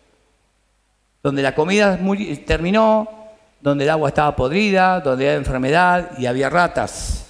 [1.23, 2.01] Donde la comida
[2.47, 3.07] terminó,
[3.61, 7.27] donde el agua estaba podrida, donde había enfermedad y había ratas.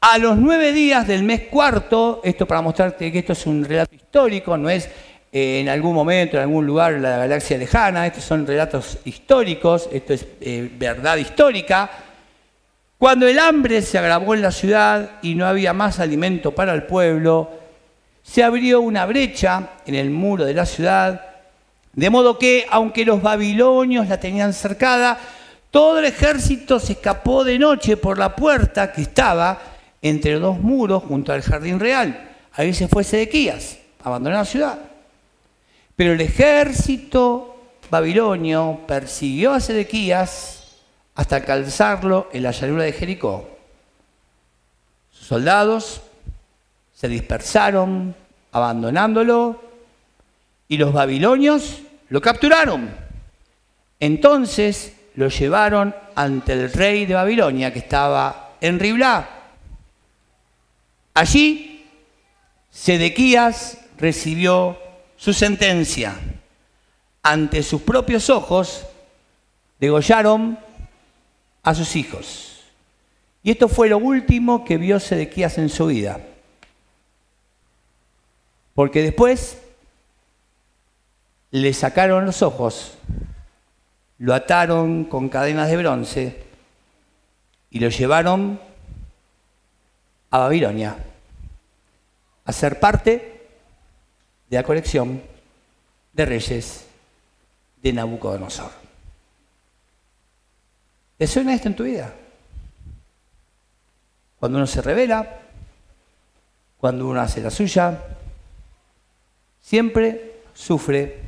[0.00, 3.96] A los nueve días del mes cuarto, esto para mostrarte que esto es un relato
[3.96, 4.88] histórico, no es
[5.36, 10.24] en algún momento, en algún lugar la galaxia lejana, estos son relatos históricos, esto es
[10.40, 11.90] eh, verdad histórica.
[12.96, 16.84] Cuando el hambre se agravó en la ciudad y no había más alimento para el
[16.84, 17.50] pueblo,
[18.22, 21.20] se abrió una brecha en el muro de la ciudad,
[21.92, 25.18] de modo que, aunque los babilonios la tenían cercada,
[25.72, 29.60] todo el ejército se escapó de noche por la puerta que estaba
[30.00, 32.30] entre dos muros junto al jardín real.
[32.52, 34.93] Ahí se fue Sedequías, abandonó la ciudad.
[35.96, 37.56] Pero el ejército
[37.90, 40.64] babilonio persiguió a Sedequías
[41.14, 43.48] hasta alcanzarlo en la llanura de Jericó.
[45.12, 46.02] Sus soldados
[46.92, 48.14] se dispersaron
[48.50, 49.62] abandonándolo
[50.68, 52.90] y los babilonios lo capturaron.
[54.00, 59.28] Entonces lo llevaron ante el rey de Babilonia que estaba en Riblá.
[61.14, 61.86] Allí
[62.70, 64.76] Sedequías recibió
[65.24, 66.20] su sentencia.
[67.22, 68.84] Ante sus propios ojos
[69.80, 70.58] degollaron
[71.62, 72.62] a sus hijos.
[73.42, 76.20] Y esto fue lo último que vio Sedequías en su vida.
[78.74, 79.62] Porque después
[81.52, 82.98] le sacaron los ojos,
[84.18, 86.44] lo ataron con cadenas de bronce
[87.70, 88.60] y lo llevaron
[90.30, 90.98] a Babilonia
[92.44, 93.33] a ser parte
[94.54, 95.20] de la colección
[96.12, 96.84] de reyes
[97.82, 98.70] de Nabucodonosor.
[101.18, 102.14] ¿Te suena esto en tu vida?
[104.38, 105.40] Cuando uno se revela,
[106.78, 108.00] cuando uno hace la suya,
[109.60, 111.20] siempre sufre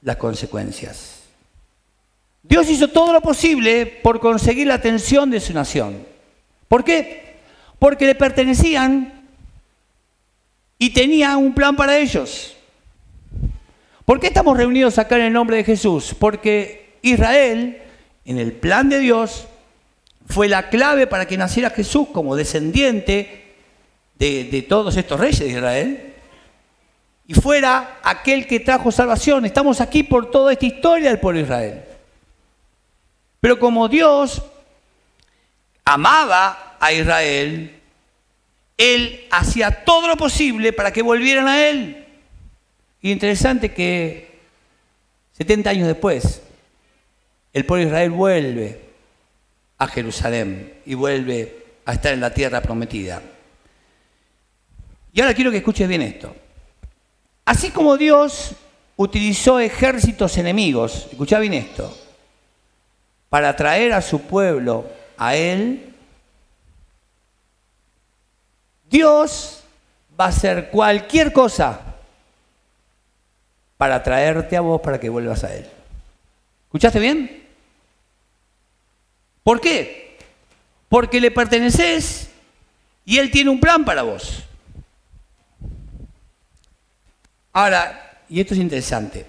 [0.00, 1.24] las consecuencias.
[2.42, 6.06] Dios hizo todo lo posible por conseguir la atención de su nación.
[6.68, 7.36] ¿Por qué?
[7.78, 9.15] Porque le pertenecían
[10.78, 12.56] y tenía un plan para ellos.
[14.04, 16.14] ¿Por qué estamos reunidos acá en el nombre de Jesús?
[16.18, 17.82] Porque Israel
[18.26, 19.46] en el plan de Dios
[20.28, 23.54] fue la clave para que naciera Jesús como descendiente
[24.18, 26.14] de, todos estos reyes de Israel
[27.28, 29.44] y fuera aquel que trajo salvación.
[29.46, 31.84] Estamos aquí por toda esta historia del pueblo de Israel.
[33.40, 34.42] Pero como Dios
[35.84, 37.75] amaba a Israel,
[38.76, 42.04] Él hacía todo lo posible para que volvieran a Él.
[43.00, 44.38] Y interesante que
[45.32, 46.42] 70 años después,
[47.52, 48.80] el pueblo de Israel vuelve
[49.78, 53.22] a Jerusalén y vuelve a estar en la tierra prometida.
[55.12, 56.34] Y ahora quiero que escuches bien esto.
[57.44, 58.52] Así como Dios
[58.96, 61.96] utilizó ejércitos enemigos, escucha bien esto,
[63.28, 64.86] para traer a su pueblo
[65.16, 65.94] a Él,
[68.90, 69.62] Dios
[70.18, 71.80] va a hacer cualquier cosa
[73.76, 75.66] para traerte a vos para que vuelvas a Él.
[76.64, 77.44] ¿Escuchaste bien?
[79.42, 80.18] ¿Por qué?
[80.88, 82.30] Porque le perteneces
[83.04, 84.42] y Él tiene un plan para vos.
[87.52, 89.26] Ahora, y esto es interesante,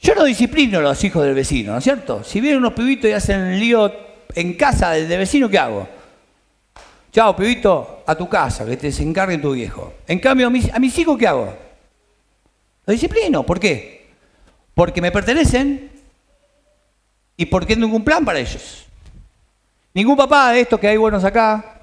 [0.00, 2.24] yo no disciplino a los hijos del vecino, ¿no es cierto?
[2.24, 3.92] Si vienen unos pibitos y hacen lío
[4.34, 5.88] en casa del, vecino, ¿qué hago?
[7.16, 9.94] Chao, pibito, a tu casa, que te encargue tu viejo.
[10.06, 11.46] En cambio, a mis, hijos, ¿qué hago?
[12.84, 13.42] Los disciplino.
[13.42, 14.10] ¿Por qué?
[14.74, 15.90] Porque me pertenecen
[17.34, 18.84] y porque tengo un plan para ellos.
[19.94, 21.80] Ningún papá de estos que hay buenos acá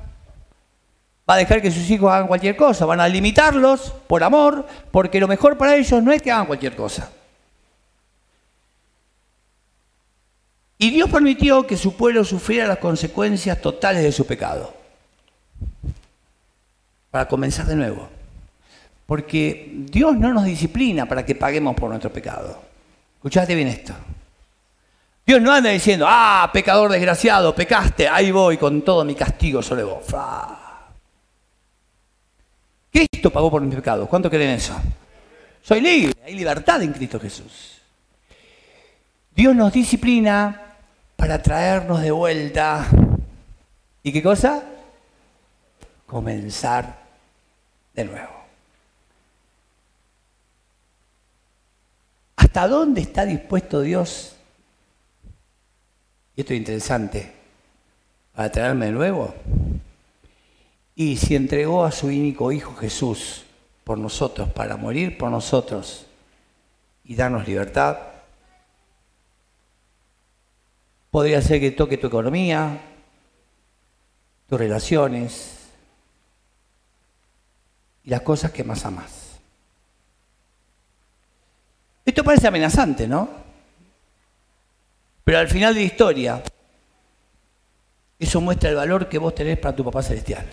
[1.27, 2.85] va a dejar que sus hijos hagan cualquier cosa.
[2.85, 6.75] Van a limitarlos por amor, porque lo mejor para ellos no es que hagan cualquier
[6.75, 7.09] cosa.
[10.77, 14.82] Y Dios permitió que su pueblo sufriera las consecuencias totales de su pecado.
[17.13, 18.09] Para comenzar de nuevo.
[19.05, 22.59] Porque Dios no nos disciplina para que paguemos por nuestro pecado.
[23.17, 23.93] Escuchate bien esto.
[25.23, 29.83] Dios no anda diciendo, ah, pecador desgraciado, pecaste, ahí voy con todo mi castigo sobre
[29.83, 30.03] vos.
[32.91, 34.09] Cristo pagó por mis pecados.
[34.09, 34.73] ¿Cuánto creen eso?
[35.61, 37.79] Soy libre, hay libertad en Cristo Jesús.
[39.35, 40.77] Dios nos disciplina
[41.15, 42.87] para traernos de vuelta.
[44.01, 44.63] ¿Y qué cosa?
[46.07, 47.02] Comenzar
[47.93, 48.43] de nuevo.
[52.35, 54.35] ¿Hasta dónde está dispuesto Dios?
[56.35, 57.31] Y esto es interesante,
[58.35, 59.33] para traerme de nuevo.
[60.95, 63.43] Y si entregó a su único Hijo Jesús
[63.83, 66.05] por nosotros, para morir por nosotros
[67.03, 67.97] y darnos libertad,
[71.11, 72.79] podría ser que toque tu economía,
[74.47, 75.62] tus relaciones
[78.03, 79.39] y las cosas que más amas.
[82.05, 83.29] Esto parece amenazante, ¿no?
[85.23, 86.43] Pero al final de la historia,
[88.19, 90.45] eso muestra el valor que vos tenés para tu papá celestial.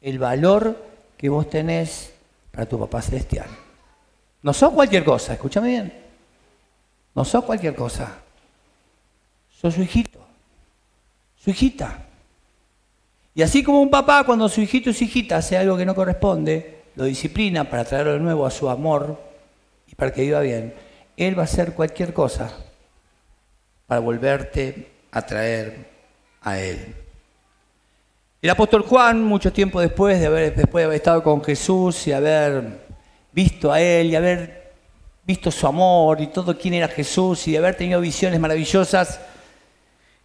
[0.00, 0.84] El valor
[1.16, 2.12] que vos tenés
[2.52, 3.48] para tu papá celestial.
[4.42, 5.92] No sos cualquier cosa, escúchame bien.
[7.14, 8.18] No sos cualquier cosa.
[9.50, 10.20] Sos su hijito,
[11.36, 12.07] su hijita.
[13.38, 15.94] Y así como un papá cuando su hijito o su hijita hace algo que no
[15.94, 19.16] corresponde, lo disciplina para traerlo de nuevo a su amor
[19.86, 20.74] y para que viva bien,
[21.16, 22.50] Él va a hacer cualquier cosa
[23.86, 25.88] para volverte a traer
[26.40, 26.96] a Él.
[28.42, 32.12] El apóstol Juan, mucho tiempo después de haber, después de haber estado con Jesús y
[32.12, 32.88] haber
[33.30, 34.72] visto a Él y haber
[35.24, 39.20] visto su amor y todo quién era Jesús y de haber tenido visiones maravillosas,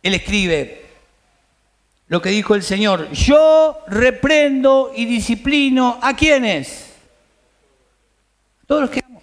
[0.02, 0.83] Él escribe,
[2.14, 6.92] lo que dijo el Señor, yo reprendo y disciplino a quienes?
[8.68, 9.20] Todos los que amo.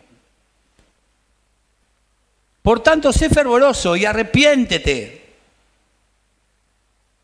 [2.62, 5.22] Por tanto, sé fervoroso y arrepiéntete.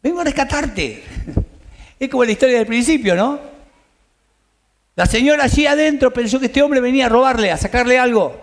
[0.05, 1.03] Vengo a rescatarte.
[1.99, 3.41] Es como la historia del principio, ¿no?
[4.95, 8.41] La señora allí adentro pensó que este hombre venía a robarle, a sacarle algo.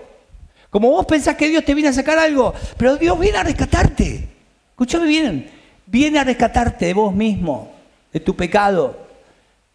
[0.70, 4.28] Como vos pensás que Dios te viene a sacar algo, pero Dios viene a rescatarte.
[4.72, 7.74] Escúchame bien, viene a rescatarte de vos mismo,
[8.12, 9.08] de tu pecado,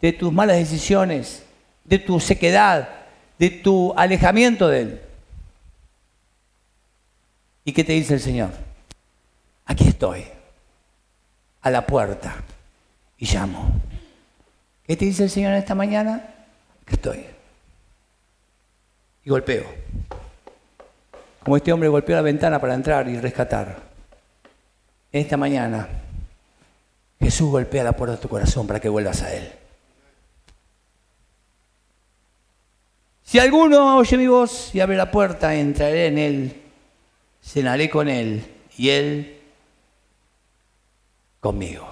[0.01, 1.45] de tus malas decisiones,
[1.85, 2.89] de tu sequedad,
[3.39, 5.01] de tu alejamiento de Él.
[7.65, 8.51] ¿Y qué te dice el Señor?
[9.67, 10.25] Aquí estoy,
[11.61, 12.37] a la puerta,
[13.19, 13.71] y llamo.
[14.87, 16.23] ¿Qué te dice el Señor esta mañana?
[16.87, 17.27] Que estoy.
[19.25, 19.67] Y golpeo.
[21.45, 23.77] Como este hombre golpeó la ventana para entrar y rescatar.
[25.13, 25.89] Esta mañana
[27.21, 29.51] Jesús golpea la puerta de tu corazón para que vuelvas a Él.
[33.25, 36.63] Si alguno oye mi voz y abre la puerta, entraré en Él,
[37.43, 38.43] cenaré con Él
[38.79, 39.41] y Él
[41.41, 41.87] conmigo.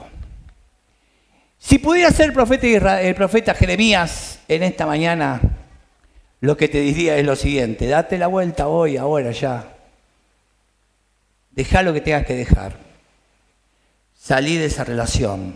[1.59, 5.41] Si pudiera ser profeta, el profeta Jeremías en esta mañana,
[6.41, 9.75] lo que te diría es lo siguiente, date la vuelta hoy, ahora ya.
[11.51, 12.86] Deja lo que tengas que dejar.
[14.27, 15.55] Salí de esa relación,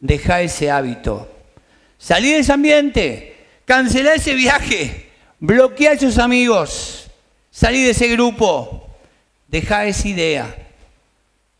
[0.00, 1.30] deja ese hábito,
[1.98, 7.10] salí de ese ambiente, cancela ese viaje, bloquea a esos amigos,
[7.50, 8.88] salí de ese grupo,
[9.48, 10.56] deja esa idea,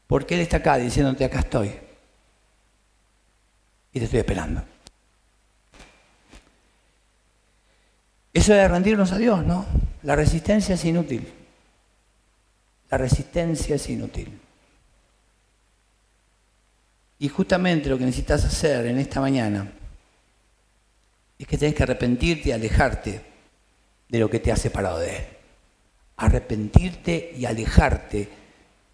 [0.06, 1.74] Porque Él está acá diciéndote, acá estoy.
[3.92, 4.64] Y te estoy esperando.
[8.32, 9.66] Eso de rendirnos a Dios, ¿no?
[10.02, 11.30] La resistencia es inútil.
[12.88, 14.40] La resistencia es inútil.
[17.18, 19.70] Y justamente lo que necesitas hacer en esta mañana
[21.38, 23.20] es que tenés que arrepentirte y alejarte
[24.08, 25.24] de lo que te ha separado de Él.
[26.16, 28.28] Arrepentirte y alejarte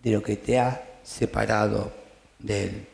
[0.02, 1.92] de lo que te ha separado
[2.38, 2.86] de Él.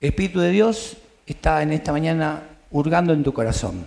[0.00, 3.84] El Espíritu de Dios está en esta mañana hurgando en tu corazón.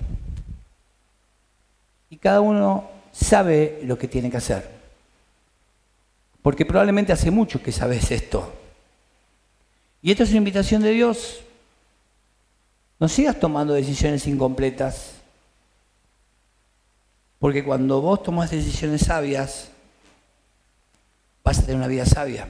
[2.09, 4.76] Y cada uno sabe lo que tiene que hacer.
[6.47, 8.53] Porque probablemente hace mucho que sabes esto.
[10.01, 11.41] Y esto es una invitación de Dios.
[13.01, 15.15] No sigas tomando decisiones incompletas.
[17.37, 19.67] Porque cuando vos tomas decisiones sabias,
[21.43, 22.49] vas a tener una vida sabia.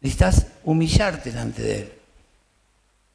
[0.00, 1.92] Necesitas humillarte delante de Él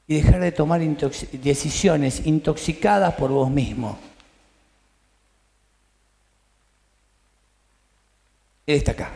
[0.05, 3.97] y dejar de tomar decisiones intoxicadas por vos mismo.
[8.69, 9.09] Él está acá.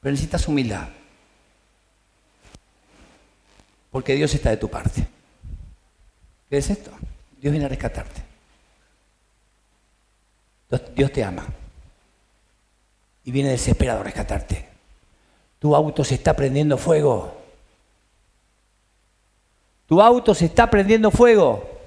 [0.00, 0.88] Pero necesitas humildad.
[3.90, 5.06] Porque Dios está de tu parte.
[6.48, 6.90] ¿Qué es esto?
[7.38, 8.22] Dios viene a rescatarte.
[10.96, 11.46] Dios te ama.
[13.24, 14.66] Y viene desesperado a rescatarte.
[15.58, 17.42] Tu auto se está prendiendo fuego.
[19.86, 21.78] Tu auto se está prendiendo fuego.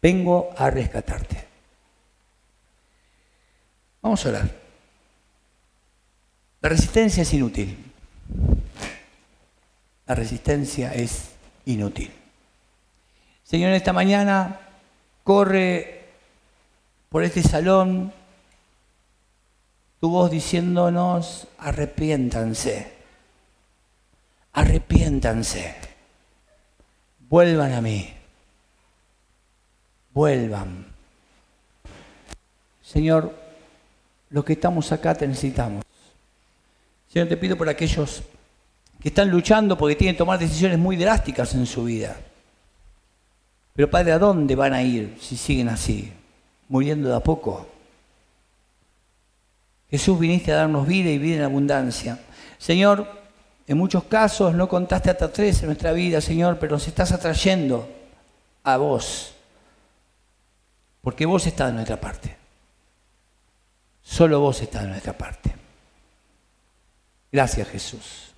[0.00, 1.51] Vengo a rescatarte.
[4.02, 4.50] Vamos a orar.
[6.60, 7.92] La resistencia es inútil.
[10.06, 11.30] La resistencia es
[11.64, 12.12] inútil.
[13.44, 14.60] Señor, esta mañana
[15.24, 16.08] corre
[17.08, 18.12] por este salón
[20.00, 22.92] tu voz diciéndonos, arrepiéntanse,
[24.52, 25.76] arrepiéntanse,
[27.28, 28.12] vuelvan a mí,
[30.12, 30.86] vuelvan.
[32.82, 33.41] Señor,
[34.32, 35.84] los que estamos acá te necesitamos.
[37.08, 38.22] Señor, te pido por aquellos
[39.00, 42.16] que están luchando porque tienen que tomar decisiones muy drásticas en su vida.
[43.74, 46.12] Pero Padre, ¿a dónde van a ir si siguen así?
[46.68, 47.68] Muriendo de a poco.
[49.90, 52.18] Jesús viniste a darnos vida y vida en abundancia.
[52.56, 53.06] Señor,
[53.66, 57.88] en muchos casos no contaste hasta tres en nuestra vida, Señor, pero nos estás atrayendo
[58.64, 59.34] a vos.
[61.02, 62.41] Porque vos estás de nuestra parte.
[64.02, 65.54] Solo vos estás de nuestra parte.
[67.30, 68.32] Gracias Jesús.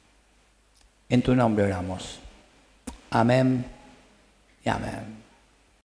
[1.09, 2.21] En tu nombre oramos.
[3.11, 3.67] Amén
[4.65, 5.24] y amén.